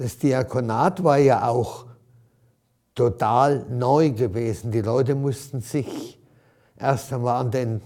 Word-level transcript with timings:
Das 0.00 0.16
Diakonat 0.16 1.04
war 1.04 1.18
ja 1.18 1.46
auch 1.46 1.84
total 2.94 3.66
neu 3.68 4.12
gewesen. 4.12 4.72
Die 4.72 4.80
Leute 4.80 5.14
mussten 5.14 5.60
sich 5.60 6.18
erst 6.78 7.12
einmal 7.12 7.38
an 7.38 7.50
den, 7.50 7.82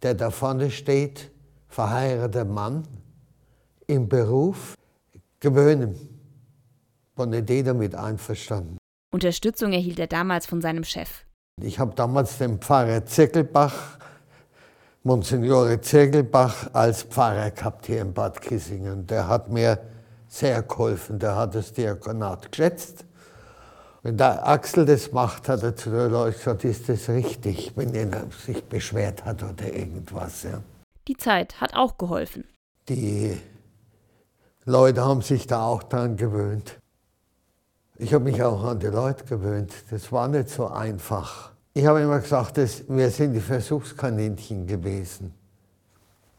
der 0.00 0.14
da 0.14 0.30
vorne 0.30 0.70
steht, 0.70 1.32
verheirateter 1.66 2.44
Mann 2.44 2.86
im 3.88 4.08
Beruf, 4.08 4.76
gewöhnen. 5.40 5.96
War 7.16 7.26
nicht 7.26 7.50
jeder 7.50 7.74
mit 7.74 7.96
einverstanden. 7.96 8.78
Unterstützung 9.12 9.72
erhielt 9.72 9.98
er 9.98 10.06
damals 10.06 10.46
von 10.46 10.60
seinem 10.60 10.84
Chef. 10.84 11.24
Ich 11.60 11.80
habe 11.80 11.96
damals 11.96 12.38
den 12.38 12.60
Pfarrer 12.60 13.06
Zeckelbach, 13.06 13.98
Monsignore 15.02 15.80
Zeckelbach, 15.80 16.72
als 16.72 17.02
Pfarrer 17.02 17.50
gehabt 17.50 17.86
hier 17.86 18.02
in 18.02 18.14
Bad 18.14 18.40
Kissingen. 18.40 19.08
Der 19.08 19.26
hat 19.26 19.50
mir 19.50 19.80
sehr 20.34 20.62
geholfen, 20.62 21.18
der 21.18 21.36
hat 21.36 21.54
das 21.54 21.72
Diakonat 21.72 22.50
geschätzt. 22.50 23.04
Wenn 24.02 24.16
der 24.16 24.46
Axel 24.46 24.84
das 24.84 25.12
macht, 25.12 25.48
hat 25.48 25.62
er 25.62 25.76
zu 25.76 25.90
den 25.90 26.10
Leuten 26.10 26.36
gesagt, 26.36 26.64
ist 26.64 26.88
das 26.88 27.08
richtig, 27.08 27.72
wenn 27.76 27.94
er 27.94 28.26
sich 28.44 28.62
beschwert 28.64 29.24
hat 29.24 29.42
oder 29.42 29.72
irgendwas. 29.72 30.42
Ja. 30.42 30.60
Die 31.08 31.16
Zeit 31.16 31.60
hat 31.60 31.74
auch 31.74 31.96
geholfen. 31.96 32.44
Die 32.88 33.40
Leute 34.64 35.04
haben 35.04 35.22
sich 35.22 35.46
da 35.46 35.64
auch 35.66 35.84
dran 35.84 36.16
gewöhnt. 36.16 36.78
Ich 37.96 38.12
habe 38.12 38.24
mich 38.24 38.42
auch 38.42 38.64
an 38.64 38.80
die 38.80 38.88
Leute 38.88 39.24
gewöhnt. 39.24 39.72
Das 39.90 40.10
war 40.10 40.26
nicht 40.26 40.50
so 40.50 40.66
einfach. 40.66 41.52
Ich 41.74 41.86
habe 41.86 42.00
immer 42.00 42.18
gesagt, 42.18 42.58
dass 42.58 42.84
wir 42.88 43.10
sind 43.10 43.34
die 43.34 43.40
Versuchskaninchen 43.40 44.66
gewesen. 44.66 45.32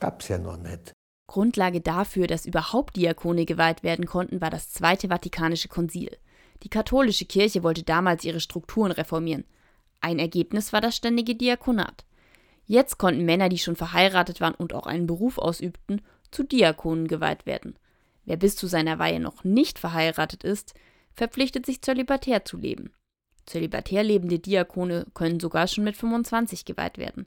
Gab 0.00 0.22
es 0.22 0.28
ja 0.28 0.38
noch 0.38 0.56
nicht. 0.56 0.92
Grundlage 1.32 1.80
dafür, 1.80 2.26
dass 2.26 2.44
überhaupt 2.44 2.94
Diakone 2.94 3.46
geweiht 3.46 3.82
werden 3.82 4.04
konnten, 4.04 4.42
war 4.42 4.50
das 4.50 4.70
Zweite 4.70 5.08
Vatikanische 5.08 5.68
Konzil. 5.68 6.18
Die 6.62 6.68
katholische 6.68 7.24
Kirche 7.24 7.62
wollte 7.62 7.84
damals 7.84 8.26
ihre 8.26 8.38
Strukturen 8.38 8.92
reformieren. 8.92 9.46
Ein 10.02 10.18
Ergebnis 10.18 10.74
war 10.74 10.82
das 10.82 10.94
ständige 10.94 11.34
Diakonat. 11.34 12.04
Jetzt 12.66 12.98
konnten 12.98 13.24
Männer, 13.24 13.48
die 13.48 13.56
schon 13.56 13.76
verheiratet 13.76 14.42
waren 14.42 14.54
und 14.54 14.74
auch 14.74 14.86
einen 14.86 15.06
Beruf 15.06 15.38
ausübten, 15.38 16.02
zu 16.30 16.42
Diakonen 16.42 17.08
geweiht 17.08 17.46
werden. 17.46 17.76
Wer 18.26 18.36
bis 18.36 18.54
zu 18.54 18.66
seiner 18.66 18.98
Weihe 18.98 19.18
noch 19.18 19.42
nicht 19.42 19.78
verheiratet 19.78 20.44
ist, 20.44 20.74
verpflichtet 21.14 21.64
sich 21.64 21.80
zölibatär 21.80 22.44
zu 22.44 22.58
leben. 22.58 22.92
Zölibatär 23.46 24.02
lebende 24.02 24.38
Diakone 24.38 25.06
können 25.14 25.40
sogar 25.40 25.66
schon 25.66 25.84
mit 25.84 25.96
25 25.96 26.66
geweiht 26.66 26.98
werden. 26.98 27.24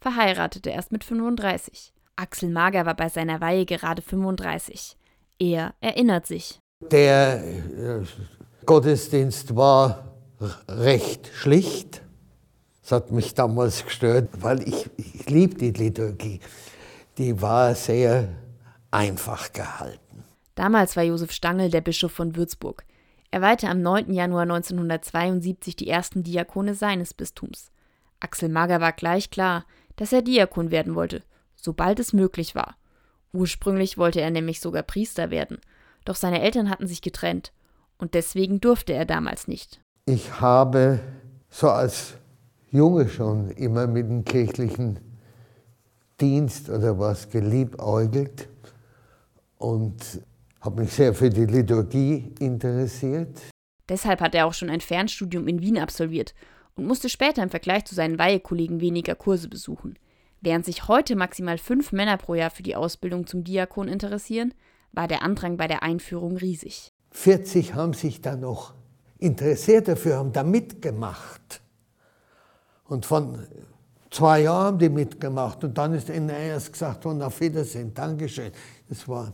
Verheiratete 0.00 0.70
erst 0.70 0.90
mit 0.90 1.04
35. 1.04 1.92
Axel 2.22 2.50
Mager 2.50 2.86
war 2.86 2.94
bei 2.94 3.08
seiner 3.08 3.40
Weihe 3.40 3.66
gerade 3.66 4.00
35. 4.00 4.96
Er 5.40 5.74
erinnert 5.80 6.24
sich. 6.24 6.60
Der 6.80 7.42
äh, 7.44 8.04
Gottesdienst 8.64 9.56
war 9.56 10.04
recht 10.68 11.28
schlicht. 11.34 12.00
Das 12.82 12.92
hat 12.92 13.10
mich 13.10 13.34
damals 13.34 13.84
gestört, 13.84 14.28
weil 14.40 14.66
ich, 14.68 14.88
ich 14.96 15.28
liebe 15.28 15.56
die 15.56 15.72
Liturgie. 15.72 16.38
Die 17.18 17.42
war 17.42 17.74
sehr 17.74 18.28
einfach 18.92 19.52
gehalten. 19.52 20.24
Damals 20.54 20.96
war 20.96 21.02
Josef 21.02 21.32
Stangl 21.32 21.70
der 21.70 21.80
Bischof 21.80 22.12
von 22.12 22.36
Würzburg. 22.36 22.84
Er 23.32 23.40
weihte 23.40 23.68
am 23.68 23.82
9. 23.82 24.12
Januar 24.12 24.42
1972 24.42 25.74
die 25.74 25.88
ersten 25.88 26.22
Diakone 26.22 26.74
seines 26.76 27.14
Bistums. 27.14 27.72
Axel 28.20 28.48
Mager 28.48 28.80
war 28.80 28.92
gleich 28.92 29.30
klar, 29.30 29.64
dass 29.96 30.12
er 30.12 30.22
Diakon 30.22 30.70
werden 30.70 30.94
wollte, 30.94 31.22
sobald 31.62 32.00
es 32.00 32.12
möglich 32.12 32.54
war. 32.54 32.76
Ursprünglich 33.32 33.96
wollte 33.96 34.20
er 34.20 34.30
nämlich 34.30 34.60
sogar 34.60 34.82
Priester 34.82 35.30
werden, 35.30 35.58
doch 36.04 36.16
seine 36.16 36.42
Eltern 36.42 36.68
hatten 36.68 36.86
sich 36.86 37.00
getrennt 37.00 37.52
und 37.96 38.14
deswegen 38.14 38.60
durfte 38.60 38.92
er 38.92 39.06
damals 39.06 39.48
nicht. 39.48 39.80
Ich 40.04 40.40
habe 40.40 41.00
so 41.48 41.70
als 41.70 42.14
Junge 42.70 43.08
schon 43.08 43.50
immer 43.50 43.86
mit 43.86 44.08
dem 44.08 44.24
kirchlichen 44.24 44.98
Dienst 46.20 46.68
oder 46.68 46.98
was 46.98 47.30
geliebäugelt 47.30 48.48
und 49.58 50.20
habe 50.60 50.82
mich 50.82 50.92
sehr 50.92 51.14
für 51.14 51.30
die 51.30 51.46
Liturgie 51.46 52.32
interessiert. 52.40 53.40
Deshalb 53.88 54.20
hat 54.20 54.34
er 54.34 54.46
auch 54.46 54.54
schon 54.54 54.70
ein 54.70 54.80
Fernstudium 54.80 55.48
in 55.48 55.60
Wien 55.60 55.78
absolviert 55.78 56.34
und 56.74 56.86
musste 56.86 57.08
später 57.08 57.42
im 57.42 57.50
Vergleich 57.50 57.84
zu 57.84 57.94
seinen 57.94 58.18
Weihekollegen 58.18 58.80
weniger 58.80 59.14
Kurse 59.14 59.48
besuchen. 59.48 59.98
Während 60.44 60.64
sich 60.64 60.88
heute 60.88 61.14
maximal 61.14 61.56
fünf 61.56 61.92
Männer 61.92 62.16
pro 62.16 62.34
Jahr 62.34 62.50
für 62.50 62.64
die 62.64 62.74
Ausbildung 62.74 63.28
zum 63.28 63.44
Diakon 63.44 63.86
interessieren, 63.86 64.52
war 64.90 65.06
der 65.06 65.22
Andrang 65.22 65.56
bei 65.56 65.68
der 65.68 65.84
Einführung 65.84 66.36
riesig. 66.36 66.92
40 67.12 67.74
haben 67.74 67.92
sich 67.92 68.20
da 68.20 68.34
noch 68.34 68.74
interessiert 69.18 69.86
dafür, 69.86 70.16
haben 70.16 70.32
da 70.32 70.42
mitgemacht. 70.42 71.62
Und 72.86 73.06
von 73.06 73.46
zwei 74.10 74.40
Jahren 74.40 74.64
haben 74.64 74.78
die 74.80 74.88
mitgemacht 74.88 75.62
und 75.62 75.78
dann 75.78 75.94
ist 75.94 76.08
ihnen 76.08 76.28
erst 76.28 76.72
gesagt 76.72 77.04
worden, 77.04 77.22
auf 77.22 77.40
Wiedersehen, 77.40 77.94
Dankeschön. 77.94 78.50
Das 78.88 79.06
war 79.06 79.32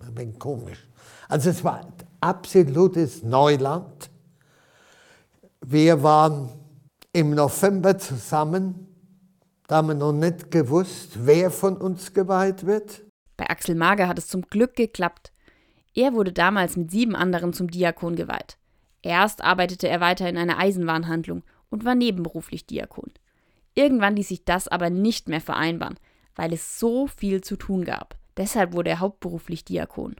ein 0.00 0.14
wenig 0.18 0.38
komisch. 0.38 0.86
Also 1.26 1.48
es 1.48 1.64
war 1.64 1.86
absolutes 2.20 3.22
Neuland. 3.22 4.10
Wir 5.62 6.02
waren 6.02 6.50
im 7.14 7.30
November 7.30 7.96
zusammen, 7.96 8.85
da 9.68 9.76
haben 9.76 9.88
wir 9.88 9.94
noch 9.94 10.12
nicht 10.12 10.50
gewusst, 10.50 11.26
wer 11.26 11.50
von 11.50 11.76
uns 11.76 12.12
geweiht 12.12 12.66
wird. 12.66 13.02
Bei 13.36 13.50
Axel 13.50 13.74
Mager 13.74 14.08
hat 14.08 14.18
es 14.18 14.28
zum 14.28 14.42
Glück 14.42 14.76
geklappt. 14.76 15.32
Er 15.94 16.12
wurde 16.12 16.32
damals 16.32 16.76
mit 16.76 16.90
sieben 16.90 17.16
anderen 17.16 17.52
zum 17.52 17.70
Diakon 17.70 18.16
geweiht. 18.16 18.58
Erst 19.02 19.42
arbeitete 19.42 19.88
er 19.88 20.00
weiter 20.00 20.28
in 20.28 20.36
einer 20.36 20.58
Eisenwarenhandlung 20.58 21.42
und 21.70 21.84
war 21.84 21.94
nebenberuflich 21.94 22.66
Diakon. 22.66 23.12
Irgendwann 23.74 24.16
ließ 24.16 24.28
sich 24.28 24.44
das 24.44 24.68
aber 24.68 24.90
nicht 24.90 25.28
mehr 25.28 25.40
vereinbaren, 25.40 25.98
weil 26.34 26.52
es 26.52 26.78
so 26.78 27.06
viel 27.06 27.40
zu 27.40 27.56
tun 27.56 27.84
gab. 27.84 28.16
Deshalb 28.36 28.72
wurde 28.72 28.90
er 28.90 29.00
hauptberuflich 29.00 29.64
Diakon. 29.64 30.16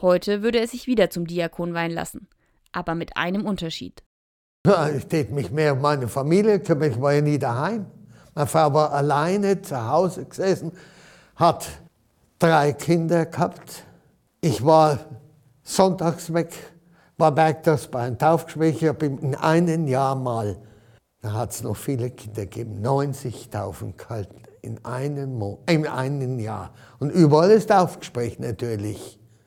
Heute 0.00 0.42
würde 0.42 0.60
er 0.60 0.68
sich 0.68 0.86
wieder 0.86 1.10
zum 1.10 1.26
Diakon 1.26 1.74
weihen 1.74 1.92
lassen, 1.92 2.28
aber 2.72 2.94
mit 2.94 3.16
einem 3.16 3.46
Unterschied. 3.46 4.02
Ja, 4.66 4.90
ich 4.90 5.06
tät 5.06 5.30
mich 5.30 5.50
mehr 5.50 5.72
um 5.74 5.80
meine 5.80 6.08
Familie 6.08 6.60
kümmern, 6.60 6.90
ich 6.90 7.00
war 7.00 7.14
ja 7.14 7.22
nie 7.22 7.38
daheim. 7.38 7.86
Meine 8.36 8.48
Frau 8.48 8.74
war 8.74 8.92
alleine 8.92 9.62
zu 9.62 9.88
Hause 9.88 10.26
gesessen, 10.26 10.70
hat 11.36 11.66
drei 12.38 12.74
Kinder 12.74 13.24
gehabt. 13.24 13.84
Ich 14.42 14.62
war 14.62 14.98
sonntags 15.62 16.34
weg, 16.34 16.52
war 17.16 17.32
bergtags 17.32 17.86
bei 17.86 18.00
einem 18.00 18.18
Taufgespräch. 18.18 18.82
Ich 18.82 18.88
habe 18.88 19.06
in 19.06 19.34
einem 19.36 19.88
Jahr 19.88 20.14
mal, 20.14 20.58
da 21.22 21.32
hat 21.32 21.52
es 21.52 21.62
noch 21.62 21.78
viele 21.78 22.10
Kinder 22.10 22.42
gegeben, 22.42 22.82
90 22.82 23.48
Taufen 23.48 23.96
gehalten 23.96 24.42
in 24.60 24.84
einem, 24.84 25.38
Mo 25.38 25.62
in 25.66 25.86
einem 25.86 26.38
Jahr. 26.38 26.74
Und 26.98 27.08
überall 27.12 27.50
ist 27.52 27.70
Taufgespräch 27.70 28.38
natürlich. 28.38 29.18